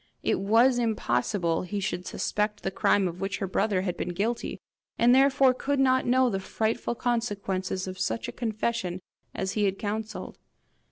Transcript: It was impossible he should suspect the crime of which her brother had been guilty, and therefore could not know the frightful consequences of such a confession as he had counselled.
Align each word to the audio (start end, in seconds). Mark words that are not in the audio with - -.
It 0.23 0.39
was 0.39 0.79
impossible 0.79 1.61
he 1.61 1.79
should 1.79 2.07
suspect 2.07 2.63
the 2.63 2.71
crime 2.71 3.07
of 3.07 3.21
which 3.21 3.37
her 3.37 3.45
brother 3.45 3.81
had 3.81 3.95
been 3.97 4.09
guilty, 4.15 4.59
and 4.97 5.13
therefore 5.13 5.53
could 5.53 5.79
not 5.79 6.07
know 6.07 6.27
the 6.27 6.39
frightful 6.39 6.95
consequences 6.95 7.85
of 7.85 7.99
such 7.99 8.27
a 8.27 8.31
confession 8.31 9.03
as 9.35 9.51
he 9.51 9.65
had 9.65 9.77
counselled. 9.77 10.39